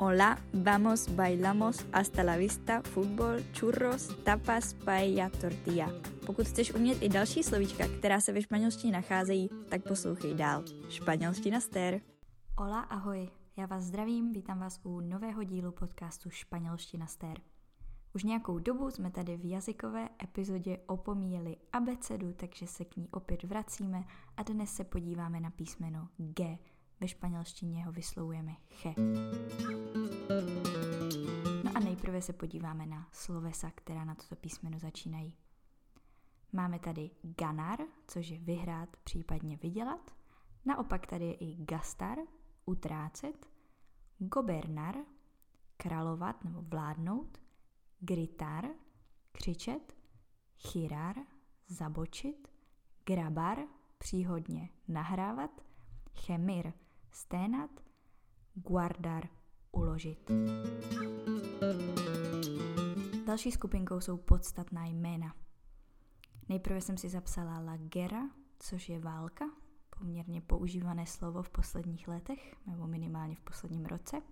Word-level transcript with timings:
Hola, 0.00 0.38
vamos, 0.52 1.08
bailamos, 1.16 1.84
hasta 1.92 2.22
la 2.22 2.36
vista, 2.36 2.82
fútbol, 2.82 3.42
churros, 3.52 4.16
tapas, 4.24 4.74
paella, 4.74 5.28
tortilla. 5.30 5.88
Pokud 6.26 6.46
chceš 6.46 6.74
umět 6.74 7.02
i 7.02 7.08
další 7.08 7.42
slovíčka, 7.42 7.84
která 7.98 8.20
se 8.20 8.32
ve 8.32 8.42
španělštině 8.42 8.92
nacházejí, 8.92 9.50
tak 9.68 9.88
poslouchej 9.88 10.34
dál. 10.34 10.64
Španělština 10.88 11.60
stér. 11.60 12.00
Hola, 12.58 12.80
ahoj. 12.80 13.30
Já 13.56 13.66
vás 13.66 13.84
zdravím, 13.84 14.32
vítám 14.32 14.58
vás 14.58 14.80
u 14.82 15.00
nového 15.00 15.44
dílu 15.44 15.72
podcastu 15.72 16.30
Španělština 16.30 17.06
stér. 17.06 17.40
Už 18.14 18.24
nějakou 18.24 18.58
dobu 18.58 18.90
jsme 18.90 19.10
tady 19.10 19.36
v 19.36 19.50
jazykové 19.50 20.08
epizodě 20.22 20.78
opomíjeli 20.86 21.56
abecedu, 21.72 22.32
takže 22.32 22.66
se 22.66 22.84
k 22.84 22.96
ní 22.96 23.08
opět 23.08 23.42
vracíme 23.42 24.04
a 24.36 24.42
dnes 24.42 24.70
se 24.70 24.84
podíváme 24.84 25.40
na 25.40 25.50
písmeno 25.50 26.08
G. 26.16 26.58
Ve 27.00 27.08
španělštině 27.08 27.84
ho 27.84 27.92
vyslovujeme 27.92 28.56
che. 28.68 28.94
No 31.64 31.70
a 31.74 31.80
nejprve 31.80 32.22
se 32.22 32.32
podíváme 32.32 32.86
na 32.86 33.08
slovesa, 33.12 33.70
která 33.74 34.04
na 34.04 34.14
toto 34.14 34.36
písmeno 34.36 34.78
začínají. 34.78 35.36
Máme 36.52 36.78
tady 36.78 37.10
ganar, 37.22 37.78
což 38.06 38.28
je 38.28 38.38
vyhrát, 38.38 38.96
případně 38.96 39.56
vydělat. 39.56 40.10
Naopak 40.64 41.06
tady 41.06 41.24
je 41.24 41.34
i 41.34 41.64
gastar, 41.64 42.18
utrácet, 42.66 43.46
gobernar, 44.18 44.94
královat 45.76 46.44
nebo 46.44 46.62
vládnout, 46.62 47.38
gritar, 48.00 48.68
křičet, 49.32 49.96
chirar, 50.56 51.16
zabočit, 51.66 52.48
grabar, 53.04 53.58
příhodně 53.98 54.68
nahrávat, 54.88 55.50
chemir, 56.14 56.72
sténat, 57.12 57.70
guardar, 58.54 59.28
uložit. 59.72 60.30
Další 63.26 63.52
skupinkou 63.52 64.00
jsou 64.00 64.16
podstatná 64.16 64.86
jména. 64.86 65.34
Nejprve 66.48 66.80
jsem 66.80 66.96
si 66.96 67.08
zapsala 67.08 67.58
la 67.58 67.76
guerra, 67.76 68.30
což 68.58 68.88
je 68.88 68.98
válka, 68.98 69.44
poměrně 69.98 70.40
používané 70.40 71.06
slovo 71.06 71.42
v 71.42 71.50
posledních 71.50 72.08
letech, 72.08 72.56
nebo 72.66 72.86
minimálně 72.86 73.36
v 73.36 73.40
posledním 73.40 73.84
roce. 73.84 74.22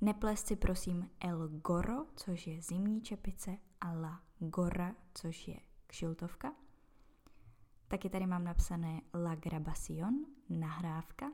Neplést 0.00 0.46
si 0.46 0.56
prosím 0.56 1.10
el 1.20 1.48
goro, 1.48 2.06
což 2.16 2.46
je 2.46 2.62
zimní 2.62 3.02
čepice, 3.02 3.58
a 3.80 3.92
la 3.92 4.20
gorra, 4.38 4.94
což 5.14 5.48
je 5.48 5.60
kšiltovka. 5.86 6.52
Taky 7.88 8.10
tady 8.10 8.26
mám 8.26 8.44
napsané 8.44 9.00
la 9.14 9.34
grabación, 9.34 10.26
nahrávka, 10.48 11.26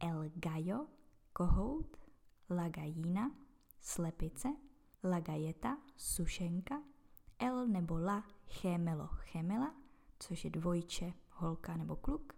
el 0.00 0.32
gallo, 0.36 0.88
kohout, 1.32 1.96
la 2.48 2.68
gallina, 2.68 3.30
slepice, 3.80 4.48
la 5.02 5.20
galleta, 5.20 5.78
sušenka, 5.96 6.82
el 7.38 7.66
nebo 7.68 7.98
la 7.98 8.24
gemelo, 8.62 9.08
gemela, 9.32 9.74
což 10.18 10.44
je 10.44 10.50
dvojče, 10.50 11.12
holka 11.30 11.76
nebo 11.76 11.96
kluk, 11.96 12.32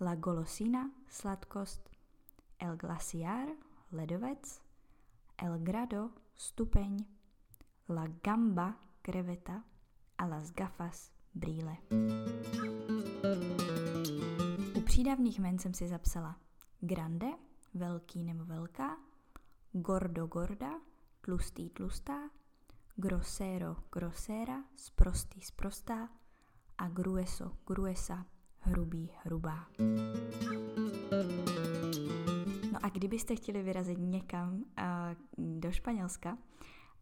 la 0.00 0.14
golosina, 0.14 0.90
sladkost, 1.08 1.90
el 2.58 2.76
glaciar, 2.76 3.48
ledovec, 3.92 4.60
el 5.38 5.58
grado, 5.58 6.10
stupeň, 6.36 7.04
la 7.88 8.06
gamba, 8.24 8.76
kreveta 9.02 9.64
a 10.18 10.26
las 10.26 10.50
gafas, 10.50 11.12
brýle. 11.34 11.76
U 14.76 14.80
přídavných 14.80 15.38
jmen 15.38 15.58
jsem 15.58 15.74
si 15.74 15.88
zapsala 15.88 16.36
grande, 16.80 17.26
velký 17.74 18.24
nebo 18.24 18.44
velká, 18.44 18.96
gordo, 19.72 20.26
gorda, 20.26 20.70
tlustý, 21.20 21.70
tlustá, 21.70 22.30
grosero, 22.96 23.76
grosera, 23.92 24.64
sprostý, 24.76 25.40
sprostá 25.40 26.08
a 26.78 26.88
grueso, 26.88 27.52
gruesa, 27.66 28.26
hrubý, 28.58 29.10
hrubá. 29.24 29.66
No 32.72 32.78
a 32.82 32.88
kdybyste 32.88 33.36
chtěli 33.36 33.62
vyrazit 33.62 33.98
někam 33.98 34.64
do 35.38 35.72
Španělska, 35.72 36.38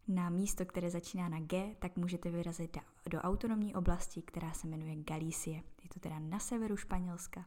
na 0.07 0.29
místo, 0.29 0.65
které 0.65 0.89
začíná 0.89 1.29
na 1.29 1.39
G, 1.39 1.75
tak 1.79 1.97
můžete 1.97 2.29
vyrazit 2.29 2.75
do, 2.75 2.81
do 3.09 3.19
autonomní 3.21 3.75
oblasti, 3.75 4.21
která 4.21 4.53
se 4.53 4.67
jmenuje 4.67 4.95
Galicie. 4.95 5.55
Je 5.55 5.89
to 5.93 5.99
teda 5.99 6.19
na 6.19 6.39
severu 6.39 6.77
Španělska. 6.77 7.45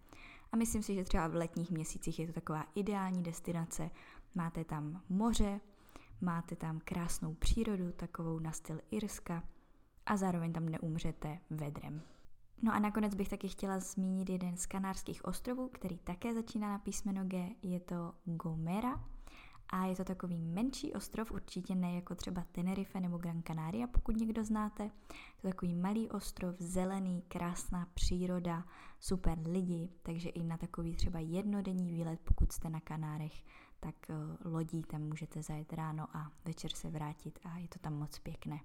A 0.53 0.57
myslím 0.57 0.83
si, 0.83 0.95
že 0.95 1.05
třeba 1.05 1.29
v 1.29 1.35
letních 1.35 1.71
měsících 1.71 2.19
je 2.19 2.27
to 2.27 2.33
taková 2.33 2.67
ideální 2.75 3.23
destinace. 3.23 3.91
Máte 4.35 4.65
tam 4.65 5.03
moře, 5.09 5.61
máte 6.21 6.57
tam 6.57 6.81
krásnou 6.85 7.35
přírodu, 7.35 7.93
takovou 7.93 8.39
na 8.39 8.53
styl 8.53 8.81
Irska 8.91 9.43
a 10.07 10.17
zároveň 10.17 10.53
tam 10.53 10.69
neumřete 10.69 11.39
vedrem. 11.51 12.03
No 12.63 12.75
a 12.75 12.79
nakonec 12.79 13.15
bych 13.15 13.29
taky 13.29 13.49
chtěla 13.49 13.81
zmínit 13.81 14.29
jeden 14.29 14.57
z 14.57 14.67
kanárských 14.67 15.25
ostrovů, 15.25 15.69
který 15.69 15.99
také 15.99 16.35
začíná 16.35 16.69
na 16.69 16.79
písmeno 16.79 17.25
G, 17.25 17.49
je 17.63 17.81
to 17.81 18.15
Gomera. 18.25 19.05
A 19.72 19.84
je 19.84 19.97
to 19.97 20.05
takový 20.05 20.38
menší 20.38 20.93
ostrov, 20.93 21.33
určitě 21.33 21.75
ne 21.75 21.94
jako 21.94 22.15
třeba 22.15 22.44
Tenerife 22.53 23.00
nebo 23.00 23.19
Gran 23.19 23.43
Canaria, 23.43 23.87
pokud 23.87 24.16
někdo 24.16 24.44
znáte. 24.44 24.83
Je 24.83 24.91
to 25.43 25.49
takový 25.49 25.75
malý 25.75 26.10
ostrov, 26.10 26.56
zelený, 26.59 27.22
krásná 27.28 27.88
příroda, 27.94 28.65
super 29.00 29.38
lidi, 29.47 29.88
takže 30.03 30.28
i 30.28 30.44
na 30.44 30.56
takový 30.56 30.97
třeba 30.97 31.19
jednodenní 31.19 31.91
výlet, 31.91 32.21
pokud 32.21 32.53
jste 32.53 32.69
na 32.69 32.81
Kanárech, 32.81 33.44
tak 33.81 33.94
uh, 34.09 34.53
lodí 34.53 34.83
tam 34.83 35.03
můžete 35.03 35.43
zajet 35.43 35.72
ráno 35.72 36.16
a 36.16 36.31
večer 36.44 36.72
se 36.72 36.91
vrátit 36.91 37.39
a 37.44 37.59
je 37.59 37.69
to 37.69 37.78
tam 37.78 37.94
moc 37.94 38.19
pěkné. 38.19 38.60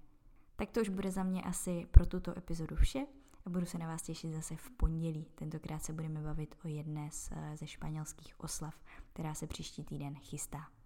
Tak 0.56 0.72
to 0.72 0.82
už 0.82 0.90
bude 0.90 1.12
za 1.12 1.24
mě 1.24 1.44
asi 1.44 1.88
pro 1.92 2.06
tuto 2.06 2.38
epizodu 2.38 2.76
vše 2.76 3.06
a 3.46 3.50
budu 3.50 3.66
se 3.66 3.78
na 3.78 3.88
vás 3.88 4.02
těšit 4.02 4.34
zase 4.34 4.56
v 4.56 4.70
pondělí. 4.70 5.26
Tentokrát 5.36 5.84
se 5.84 5.94
budeme 5.94 6.22
bavit 6.22 6.56
o 6.66 6.68
jedné 6.68 7.12
z, 7.12 7.30
eh, 7.32 7.58
ze 7.58 7.68
španělských 7.68 8.40
oslav, 8.40 8.76
která 9.14 9.34
se 9.34 9.48
příští 9.48 9.84
týden 9.84 10.16
chystá. 10.16 10.77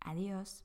Adiós. 0.00 0.64